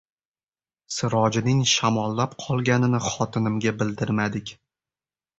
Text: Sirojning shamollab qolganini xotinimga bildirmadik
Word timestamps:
Sirojning 0.93 1.59
shamollab 1.71 2.33
qolganini 2.43 3.01
xotinimga 3.09 3.75
bildirmadik 3.83 4.55